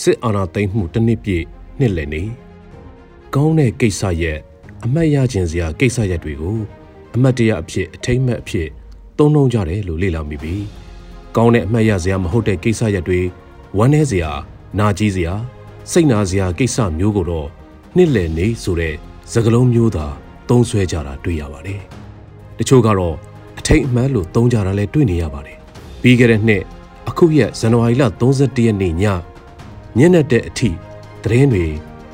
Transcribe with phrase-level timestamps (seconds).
[0.00, 1.44] စစ်အာဏာသိမ်းမှုတစ်နှစ်ပြည့်
[1.78, 2.22] နှစ်လည်နေ
[3.34, 4.38] ကောင်းတဲ့ကိစ္စရဲ့
[4.84, 6.58] အမှတ်ရခြင်းစရာကိစ္စရက်တွေကို
[7.14, 8.68] အမှတ်တရအဖြစ်အထိမ့်မဲ့အဖြစ်
[9.18, 10.54] သုံးနှုံကြတယ်လို့လေ့လာမိပြီ။
[11.36, 13.20] ကောင်းတဲ့အမှတ်ရစရာမဟုတ်တဲ့ကိစ္စရက်တွေ
[13.78, 14.30] ဝမ်းနည်းစရာ
[14.78, 15.34] နာကျည်းစရာ
[15.90, 17.48] စိတ်နာစရာကိစ္စမျိုးကိုတော့
[17.96, 18.94] နှစ်လည်နေဆိုတဲ့
[19.32, 20.06] စကလုံးမျိုးသာ
[20.48, 21.80] သုံးဆွဲကြတာတွေ့ရပါတယ်။
[22.58, 23.16] တချို့ကတော့
[23.58, 25.58] အထိတ်အမှတ်လို့သုံးကြတာလည်းတွေ့နေရပါတယ်။
[26.02, 26.62] ပြီးခဲ့တဲ့နှစ်
[27.08, 29.04] အခုရက်ဇန်နဝါရီလ31ရက်နေ့ည
[29.98, 30.70] ညနေတဲ့အထိ
[31.22, 31.66] သတင်းတွေ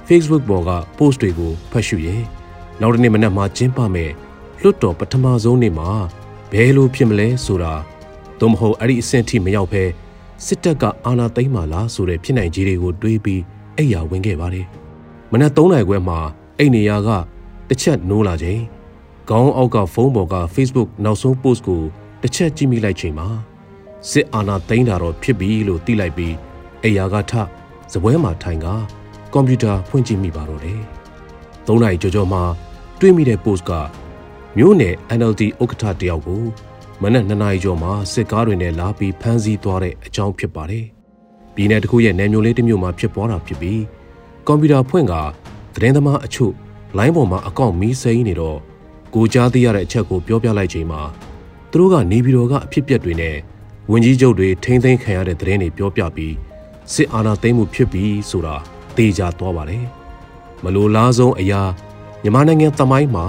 [0.08, 2.22] Facebook ပေါ်က post တွေကိုဖတ်ရှုရင်
[2.80, 4.12] နောက်တစ်နေ့မနက်မှာကျင်းပမယ်
[4.62, 5.88] လွတ်တော်ပထမဆုံးနေ့မှာ
[6.50, 7.74] ဘယ်လိုဖြစ်မလဲဆိုတာ
[8.38, 9.84] သို့မဟုတ်အဲ့ဒီအဆင့်ထိမရောက်ဘဲ
[10.46, 13.42] စစ်တပ်ကအာဏာသိမ်းမှလားဆိုတဲ့ဖြစ်နိုင်ခြေတွေကိုတွေးပြီး
[13.76, 14.66] အိယာဝင်ခဲ့ပါတယ်။
[15.32, 16.18] မနက်3နာရီခွဲမှာ
[16.58, 17.08] အဲ့နေရာက
[17.68, 18.60] တစ်ချက်နိုးလာချိန်
[19.28, 21.82] ခေါင်းအောက်ကဖုန်းပေါ်က Facebook နောက်ဆုံး post ကို
[22.22, 23.28] တစ်ချက်ကြည့်မိလိုက်ချိန်မှာ
[24.10, 26.34] စစ်အာဏာသိမ်းတာတော့ဖြစ်ပြီလို့သိလိုက်ပြီး
[26.84, 27.32] အိယာကထ
[27.92, 28.66] စပွဲမှာထိုင်က
[29.32, 30.80] ကွန်ပျူတာဖွင့်ကြည့်မိပါတော့တယ်။
[31.66, 32.40] ၃နာရီကျော်ကျော်မှ
[32.98, 33.72] တွေးမိတဲ့ post က
[34.56, 36.42] မြို့နယ် NLD ဥက္ကဋ္ဌတယောက်ကို
[37.02, 40.84] မနက်2နာရီကျော်မှစစ်ကားတွေနဲ့လာပြီးဖမ်းဆီးသွားတဲ့အကြောင်းဖြစ်ပါတယ်။
[41.54, 43.82] ပြည်내တစ်ခုရဲ့နယ်မြို့လေးတစ်မြို့မှာဖြစ်ပွားတာဖြစ်ပြီး
[44.46, 45.14] ကွန်ပျူတာဖွင့်က
[45.74, 46.52] သတင်းသမားအချို့
[46.96, 48.58] လိုင်းပေါ်မှာအကောင့်မီးစိမ်းနေတော့
[49.14, 51.00] ကိုကြားသိရတဲ့အချက်ကိုပြောပြလိုက်ချိန်မှာ
[51.70, 53.36] သူတို့ကနေပြည်တော်ကအဖြစ်ပြက်တွေနဲ့
[53.90, 56.34] ဝင်ကြီးချုပ်တွေထိမ့်သိမ်းခံရတဲ့သတင်းတွေပြောပြပြီး
[56.94, 58.56] စစ်အာဏာသိမ်းမှုဖြစ်ပြီးဆိုတာ
[58.96, 59.84] သေချာသွားပါတယ်။
[60.64, 61.62] မလိုလားဆုံးအရာ
[62.22, 63.26] မြန်မာနိုင်ငံသမိုင်းမှာ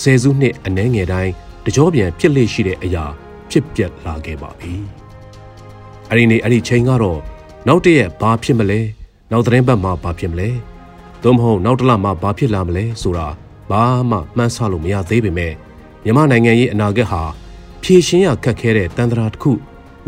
[0.00, 1.32] ဆယ်စုနှစ်အနည်းငယ်တိုင်း
[1.64, 3.04] တကြောပြန်ဖြစ်လေရှိတဲ့အရာ
[3.50, 4.74] ဖြစ်ပျက်လာခဲ့ပါပြီ။
[6.08, 7.20] အဲ့ဒီနေ့အဲ့ဒီချိန်ကတော့
[7.68, 8.80] နောက်တည့်ရက်ဘာဖြစ်မလဲ
[9.30, 10.50] နောက်သတင်းပတ်မှာဘာဖြစ်မလဲ
[11.22, 13.26] သို့မဟုတ်နောက်တစ်လမှာဘာဖြစ်လာမလဲဆိုတာ
[13.70, 15.52] ဘာမှမှန်းဆလို့မရသေးပေမဲ့
[16.04, 17.22] မြန်မာနိုင်ငံရဲ့အနာဂတ်ဟာ
[17.82, 19.52] ဖြည့်ရှင်းရခက်ခဲတဲ့တန်ត្រာတစ်ခု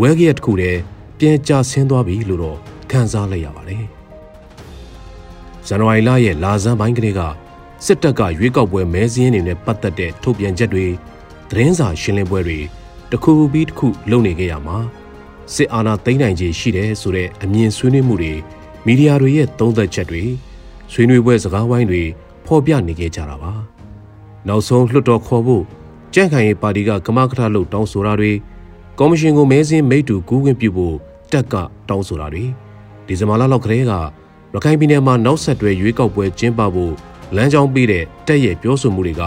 [0.01, 0.81] ဝဲကရက်တစ်ခုတည်း
[1.19, 3.85] ပြန်ကျဆင်းသွားပြီလို့တော့ ခန်းစားလိုက်ရပါတယ်။
[5.67, 7.21] ဇန်နဝါရီလရဲ့လာဇန်ပိုင်းကလေးက
[7.87, 10.87] စစ်တပ်ကရွေးကောက်ပွဲမဲစင်းတွေနဲ့ပတ်သက်တဲ့ထုတ်ပြန်ချက်တွေ
[11.51, 12.59] သတင်းစာရှင်းလင်းပွဲတွေ
[13.11, 14.79] တစ်ခုပြီးတစ်ခုလုပ်နေကြရမှာ
[15.55, 18.33] စစ်အာဏာသိမ်းနိုင်ခြေရှိတယ်ဆိုတဲ့အမြင်ဆွေးနွေးမှုတွေ
[18.87, 20.23] မီဒီယာတွေရဲ့သုံးသပ်ချက်တွေ
[20.93, 22.03] ဆွေးနွေးပွဲစကားဝိုင်းတွေ
[22.47, 23.53] ဖော်ပြနေကြကြတာပါ
[24.49, 25.65] နောက်ဆုံးလွှတ်တော်ခေါ်ဖို့
[26.15, 28.33] ကြန့်ခိုင်ရေးပါတီကကမကထလုပ်တောင်းဆိုတာတွေ
[28.99, 30.97] ကော်မရှင်ကိုမဲစင်းမိတ်တူကူးခွင့်ပြုဖို့
[31.33, 31.55] တက်က
[31.89, 32.45] တောင်းဆိုတာတွေ
[33.07, 33.93] ဒီဇင်ဘာလလောက်ကလေးက
[34.55, 36.95] ရခိုင်ပြည်နယ်မှာနောက်ဆက်တွဲရွေးကောက်ပွဲကျင်းပဖို့
[37.37, 39.23] လမ်းကြောင်းပေးတဲ့တက်ရဲ့ပြောဆိုမှုတွေက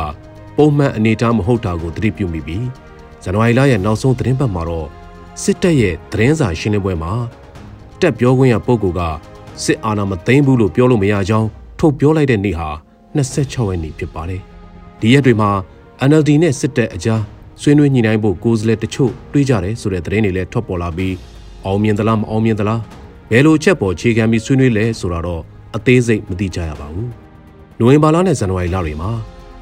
[0.57, 2.65] ပုံမှန်အနေအထားမဟုတ်တာကိုသတိပြုမိပြီး
[3.23, 4.87] ဇန်နဝါရီလရဲ့နောက်ဆုံးသတင်းပတ်မှာတော့
[5.41, 7.13] စစ်တပ်ရဲ့သတင်းစာရှင်းလင်းပွဲမှာ
[8.01, 9.01] တက်ပြောခွင့်ရပုဂ္ဂိုလ်က
[9.63, 11.47] စစ်အာဏာမသိမ်းဘူးလို့ပြောလို့မရကြောင်း
[11.79, 12.69] ထုတ်ပြောလိုက်တဲ့နေ့ဟာ
[13.15, 14.41] 26ရက်နေ့ဖြစ်ပါတယ်။
[14.99, 15.49] ဒီရက်တွေမှာ
[16.09, 17.21] NLD နဲ့စစ်တပ်အကြား
[17.61, 21.15] ဆွေးနွေးညှိနှိုင်းဖို့ကိုယ်စားလှယ်တချို့တွေးကြတယ်ဆိုတဲ့သတင်းတွေလည်းထွက်ပေါ်လာပြီး
[21.65, 22.81] အောင်မြင်သလားမအောင်မြင်သလား
[23.31, 25.41] ဘယ်လိုချက်ပေါ်ခြေခံပြီးဆွေးနွေးလဲဆိုတာတော့
[25.75, 27.09] အသေးစိတ်မသိကြရပါဘူး။
[27.79, 29.11] နိုဝင်ဘာလနဲ့ဇန်နဝါရီလတွေမှာ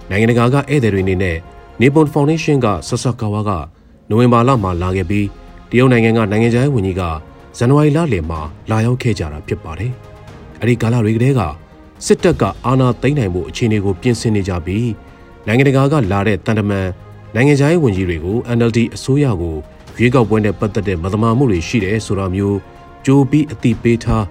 [0.09, 1.37] နိုင်ငံတကာကဧည့်သည်တွေအနေနဲ့
[1.81, 3.51] Nippon Foundation ကဆဆကာဝါက
[4.09, 5.27] နိုဝင်ဘာလမှာလာခဲ့ပြီး
[5.69, 7.01] တရုတ်နိုင်ငံကနိုင်ငံခြားရေးဝန်ကြီးက
[7.57, 9.91] ဇန်နဝါရီလလယ်မှာလာရောက်ခဲ့ကြတာဖြစ်ပါတယ်။
[10.61, 11.41] အဲဒီကာလတွေကတည်းက
[12.05, 14.89] စစ်တပ်ကအာဏာသိမ်းနိုင်မှုအခြေအနေကိုပြင်ဆင်နေကြပြီး
[15.47, 16.87] နိုင်ငံတကာကလာတဲ့တန်တမန်
[17.35, 19.55] နိုင်ငံခြားရေးဝန်ကြီးတွေကို NLD အစိုးရကို
[19.99, 22.57] ရွေးကောက်ပွဲနဲ့ပတ်သက်တဲ့မသမာမှုတွေရှိတယ်ဆိုတာမျိုး
[23.05, 24.25] ကြိုးပြီးအတိပေးထား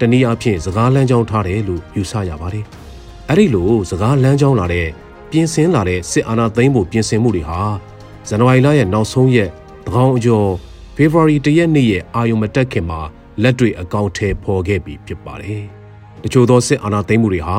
[0.00, 2.64] တနည်းအားဖြင့်စကားလမ်းကြောင်းထားတယ်လို့ယူဆရပါတယ်။
[3.28, 4.88] အဲ့ဒီလိုစကားလမ်းကြောင်းလာတဲ့
[5.30, 7.60] ပြင်ဆင်လာတဲ့စစ်အာဏာသိမ်းဖို့ပြင်ဆင်မှုတွေဟာ
[8.28, 9.50] ဇန်နဝါရီလရဲ့နောက်ဆုံးရက်
[9.84, 10.48] သကောင်အကျော်
[10.96, 13.00] ဖေဖော်ဝါရီတရက်နေ့ရဲ့အာယုံမတက်ခင်မှာ
[13.42, 15.62] လက်တွေ့အကောင့်ထဲပေါ်ခဲ့ပြီဖြစ်ပါတယ်။
[16.22, 17.58] တချို့သောစစ်အာဏာသိမ်းမှုတွေဟာ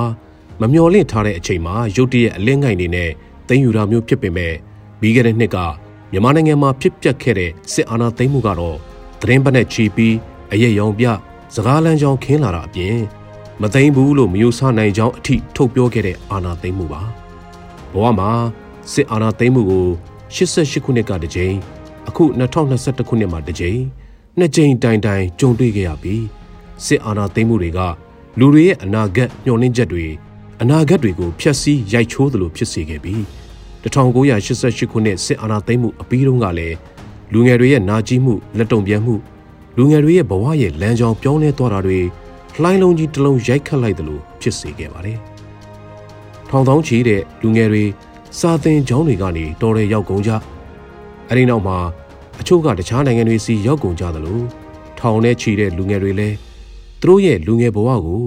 [0.61, 3.09] မမျှော်လင့်ထားတဲ့အချိန်မှာရုတ်တရက်အလင်းငိုင်နေနဲ့
[3.47, 4.53] သိမ်းယူတာမျိုးဖြစ်ပေမဲ့
[5.00, 5.57] ပြီးခဲ့တဲ့နှစ်က
[6.11, 8.77] မြန်မာနိုင်ငံမှာဖြစ်ပျက်ခဲ့တဲ့စစ်အာဏာသိမ်းမှုကတော့
[9.21, 10.16] သတင်းပတ်နဲ့ချီပြီး
[10.53, 11.06] အရက်ရောင်ပြ
[11.56, 12.97] စကားလမ်းကြောင်းခင်းလာတာအပြင်
[13.62, 17.01] မသိမ်းဘူးလို့မယိုဆနိုင်ကြောင်းအထိထုတ်ပြောခဲ့တဲ့အာဏာသိမ်းမှုပါ
[17.94, 18.31] ဘဝမှာ
[18.91, 19.88] စစ်အာဏာသိမ်းမှုကို
[20.35, 21.56] 88ခုနှစ်ကတစ်ကြိမ်
[22.07, 23.79] အခု2021ခုနှစ်မှာတစ်ကြိမ်
[24.38, 26.24] နှစ်ကြိမ်တိုင်တိုင်ကြုံတွေ့ခဲ့ရပြီး
[26.86, 27.80] စစ်အာဏာသိမ်းမှုတွေက
[28.39, 30.06] လူတွေရဲ့အနာဂတ်ညှော်နှင်းချက်တွေ
[30.62, 33.21] အနာဂတ်တွေကိုဖျက်ဆီးရိုက်ချိုးသလိုဖြစ်စေခဲ့ပြီး
[33.83, 36.77] 1988ခုနှစ်စစ်အာဏာသိမ်းမှုအပြီးတုန်းကလည်း
[37.33, 39.15] လူငယ်တွေရဲ့နာကျင်မှုလက်တုံပြန်မှု
[39.77, 42.00] လူငယ်တွေရဲ့ဘဝရဲ့လမ်းကြောင်းပြောင်းလဲသွားတာတွေ
[42.62, 45.18] လှိုင်းလုံးကြီးတစ်လုံးရိုက်ခတ်လိုက်သလိုဖြစ်စေခဲ့ပါတယ်။
[46.50, 47.83] ထောင်ထောင်ချီတဲ့လူငယ်တွေ
[48.39, 50.31] စာသင်ကျောင်းတွေကနေတော်ရဲရောက်ကုန်ကြ။
[51.29, 51.77] အဲဒီနောက်မှာ
[52.39, 54.39] အချို့ကတခြားနိုင်ငံတွေစီရောက်ကုန်ကြသလို
[55.00, 56.35] ထောင်ထဲချီတဲ့လူငယ်တွေလည်း
[57.01, 58.24] သူတို့ရဲ့လူငယ်ဘဝကို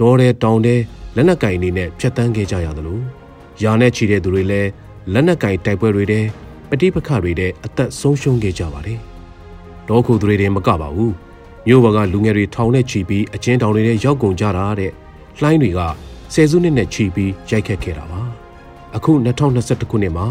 [0.00, 0.76] တော်ရဲတောင်တဲ
[1.16, 3.00] လက်နက်ကင်နေနဲ့ဖျက်ဆီးခဲ့ကြရသလို
[3.62, 4.70] ယာနဲ့ချီတဲ့သူတွေလည်း
[5.12, 6.24] လက်နက်ကင်တိုက်ပွဲတွေတဲ့
[6.68, 9.00] ပဋိပက္ခတွေတဲ့အသက်ဆုံးရှုံးခဲ့ကြပါတယ်။
[9.88, 11.14] ဒေါခုသူတွေတင်မကပါဘူး
[11.66, 14.92] မြို့ဘကလူငယ်တွေထောင်နဲ့ချီပြီးအကျဉ်းထောင်တွေထဲရောက်ကုန်ကြတာတဲ့
[15.38, 15.80] လှိုင်းတွေက
[16.32, 18.22] ဆယ်စုနှစ်နဲ့ချီပြီးရိုက်ခတ်ခဲ့တာပါ
[18.96, 20.26] အခု2021ခုနှစ်မှာ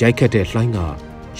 [0.00, 0.80] ရိုက်ခတ်တဲ့လှိုင်းက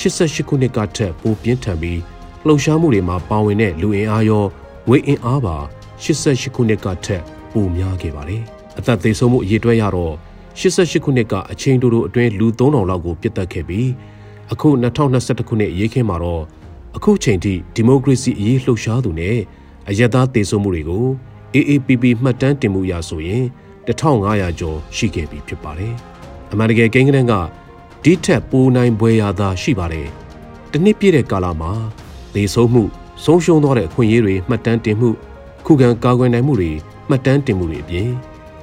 [0.00, 2.00] 88ခုနှစ်ကထက်ပိုပြင်းထန်ပြီး
[2.46, 4.44] လှုပ်ရှားမှုတွေမှာပါဝင်တဲ့လူအင်အားရော
[4.88, 5.56] ငွေအင်အားပါ
[6.02, 7.22] 88ခုနှစ်ကထက်
[7.52, 8.42] ပိုများခဲ့ပါတယ်
[8.78, 10.14] အသက်သေဆုံးမှုအရေးတွက်ရတော့
[10.60, 13.90] 88ခုနှစ်ကအချိန်တိုတိုအတွင်းလူ3000လောက်ကိုပြစ်တက်ခဲ့ပြီး
[14.52, 16.42] အခု2021ခုနှစ်အရေးခင်းမှာတော့
[16.96, 19.36] အခုချိန်ထိဒီမိုကရေစီအရေးလှုပ်ရှားသူနဲ့
[19.88, 21.04] အယက်သားသေဆုံးမှုတွေကို
[21.54, 23.44] AAPP မှတ်တမ်းတင်မှုရဆိုရင်
[23.86, 25.94] 1500ကျော်ရှိခဲ့ပြီဖြစ်ပါတယ်။
[26.52, 27.34] အမှန်တကယ်ကိန်းကနန်းက
[28.04, 30.08] ဒီထက်ပိုနိုင်ပွဲရသာရှိပါတယ်။
[30.72, 31.72] တနစ်ပြည့်တဲ့ကာလမှာ
[32.34, 32.82] သေဆုံးမှု
[33.24, 35.10] ဆုံးရှုံးသွားတဲ့အခွင့်အရေးတွေမှတ်တမ်းတင်မှု
[35.66, 36.70] ခုခံကာကွယ်နိုင်မှုတွေ
[37.08, 38.08] မှတ်တမ်းတင်မှုတွေအပြင်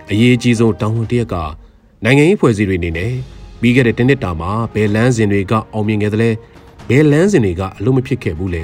[0.09, 1.35] အရေးအကြီးဆုံးတောင်းဝန်တရက်က
[2.03, 3.13] နိုင်ငံရေးဖွဲ့စည်းတွေအနေနဲ့
[3.61, 6.29] ပြီးခဲ့တဲ့တနစ်တာမှာဘယ်လန်းစဉ်တွေကအောင်မြင်ခဲ့သလဲ
[6.93, 8.63] ဘယ်လန်းစဉ်တွေကအလုံးမဖြစ်ခဲ့ဘူးလဲ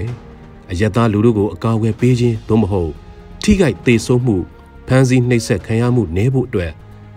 [0.72, 2.92] အယက်သားလူတို့ကိုအကာအကွယ်ပေးခြင်းသို့မဟုတ်
[3.44, 4.38] ထိခိုက်သေဆုံးမှု
[4.88, 6.72] ဖမ်းဆီးနှိပ်စက်ခံရမှုနည်းဖို့အတွက်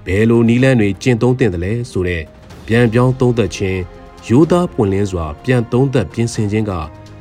[0.06, 2.22] ဘယ်လိုနည်းလမ်းတွေကျင့်သုံးသင့်တယ်လဲဆိုတဲ့
[2.66, 3.80] ပြန်ပြောင်းသုံးသက်ခြင်း
[4.28, 6.72] ရိုးသားပွင့်လင်းစွာပြန်သုံးသက်ပြင်ဆင်ခြင်းက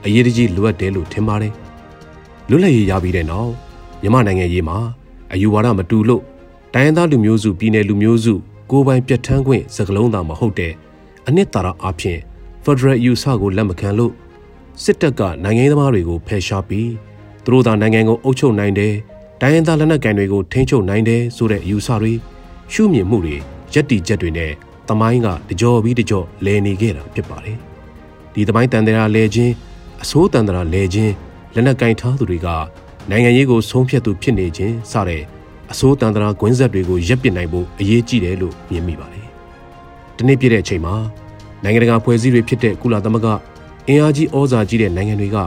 [0.06, 1.54] အရေးတကြီးလိုအပ်တယ်လို့ထင်ပါတယ်
[2.50, 3.52] လွတ်လပ်ရေးရပြီးတဲ့နောက်
[4.02, 4.78] မြန်မာနိုင်ငံရေးမှာ
[5.34, 6.24] အယူဝါဒမတူလို့
[6.74, 8.34] တိုင်းရင်းသားလူမျိုးစုပြည်နယ်လူမျိုးစု
[8.72, 10.74] ကိုယ်ပိုင်ပြဋ္ဌာန်းခွင့်စကလုံးသာမဟုတ်တဲ့
[11.28, 12.20] အနှစ်သာရအဖြစ်
[12.64, 14.14] Federal ယူဆကိုလက်မခံလို့
[14.84, 16.90] စစ်တပ်ကနိုင်ငံရေးသမားတွေကိုဖယ်ရှားပြီး
[17.44, 18.94] သူတို့သာနိုင်ငံကိုအုပ်ချုပ်နိုင်တယ်
[19.42, 22.14] တိုင်းရင်းသားလက်နက်ကိုင်တွေကိုထိန်းချုပ်နိုင်တယ်ဆိုတဲ့အယူဆတွေ
[22.74, 23.36] ရှုမြင်မှုတွေ
[23.74, 24.52] ယက်တီချက်တွေနဲ့
[24.90, 27.58] တမိုင်းကတကြောပြီးတကြောလဲနေခဲ့တာဖြစ်ပါတယ်
[28.34, 29.54] ဒီတမိုင်းတန်တရာလဲခြင်း
[30.04, 31.14] အစိုးတန်တရာလဲခြင်း
[31.56, 32.48] လက်နက်ကင်ထားသူတွေက
[33.10, 35.24] နိုင်ငံရေးကိုဆုံးဖြတ်သူဖြစ်နေခြင်းစတဲ့
[35.72, 39.28] အစိုးတန်တရာကွင်းဆက်တွေကိုရပ်ပစ်နိုင်ဖို့အရေးကြီးတယ်လို့မြင်မိပါတယ်
[40.16, 40.96] ဒီနေ့ပြည့်တဲ့အချိန်မှာ
[41.64, 43.28] နိုင်ငံတကာဖွဲ့စည်းတွေဖြစ်တဲ့ကုလသမဂ္ဂ
[43.88, 45.38] အင်အားကြီးဩဇာကြီးတဲ့နိုင်ငံတွေက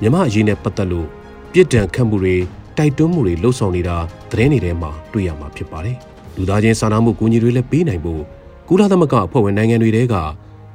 [0.00, 1.06] မြမအရေးနဲ့ပတ်သက်လို့
[1.52, 2.36] ပြစ်ဒဏ်ခတ်မှုတွေ
[2.76, 3.96] တိုက်တွန်းမှုတွေလှုံ့ဆော်နေတာ
[4.30, 5.96] သတင်းတွေထဲမှာတွေ့ရမှာဖြစ်ပါတယ်။
[6.36, 8.22] လူသားချင်းစာနာမှုကူညီတွေလည်းပေးနိုင်ဖို့
[8.68, 10.14] ကုလသမဂ္ဂအဖွဲ့ဝင်နိုင်ငံတွေတဲက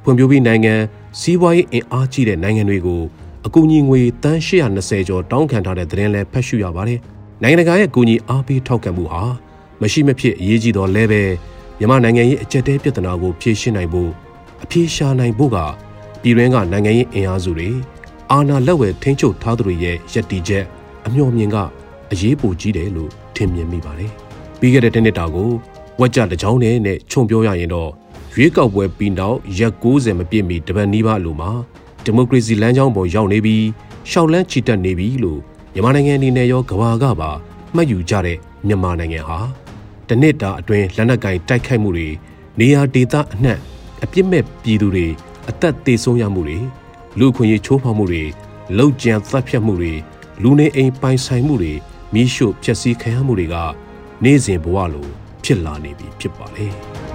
[0.02, 0.74] ဖွံ့ဖြိုးပြီးနိုင်ငံ
[1.20, 3.02] စီးပွားရေးအင်အားကြီးတဲ့နိုင်ငံတွေကို
[3.46, 6.98] အကူအညီငွေတန်း820ကျော်တောင်းခံထားတဲ့သတင်းလည်းဖတ်ရှုရပါတယ်။
[7.42, 9.22] နိုင်ငံတကာရဲ့အကူအညီအားပေးထောက်ခံမှုဟာ
[9.80, 11.22] မရှိမဖြစ်အရေးကြီးတော့လဲပဲ
[11.78, 14.10] မြန်မာနိုင်ငံရဲ့အကြက်တဲပြဿနာကိုဖြေရှင်းနိုင်ဖို့
[14.62, 15.58] အပြေရှာနိုင်ဖို့က
[16.22, 17.68] ပြည်တွင်းကနိုင်ငံရေးအင်အားစုတွေ
[18.30, 20.64] အာဏာလက်ဝဲထိန်းချုပ်ထားသူတွေရဲ့ယက်တီချက်
[21.06, 21.56] အမျှော်မြင်က
[22.10, 24.10] အရေးပိုကြီးတယ်လို့ထင်မြင်မိပါတယ်။
[24.58, 25.50] ပြီးခဲ့တဲ့တနှစ်တာကို
[26.00, 27.90] ဝက်ကြတကြောင်းနဲ့နဲ့ခြုံပြောရရင်တော့
[28.34, 31.50] ရွေးကောက်ပွဲပြီးနောက်ရက်90မပြည့်မီတပတ်နီးပါးလိုမှာ
[32.04, 33.64] ဒီမိုကရေစီလမ်းကြောင်းပေါ်ရောက်နေပြီး
[34.10, 35.40] ရှောက်လန်းချီတက်နေပြီလို့
[35.74, 37.30] မြန်မာနိုင်ငံအနေနဲ့ရောကဘာကပါ
[37.74, 39.38] မှတ်ယူကြတဲ့မြန်မာနိုင်ငံဟာ
[40.08, 42.08] တနစ်တာအတွင်းလက်နက်ကင်တိုက်ခိုက်မှုတွေ
[42.58, 43.58] နေရာဒေသအနှံ့
[44.04, 45.06] အပြစ်မဲ့ပြည်သူတွေ
[45.50, 46.58] အသက်သေဆုံးရမှုတွေ
[47.18, 48.22] လူခွင့်ရေးချိုးဖောက်မှုတွေ
[48.78, 49.92] လောက်ကျန်သတ်ဖြတ်မှုတွေ
[50.42, 51.72] လူနေအိမ်ပိုင်ဆိုင်မှုတွေ
[52.14, 53.56] မိရှို့ဖျက်ဆီးခံရမှုတွေက
[54.24, 55.08] နေ့စဉ်ဘဝလို
[55.44, 56.68] ဖြစ်လာနေပြီဖြစ်ပါလေ။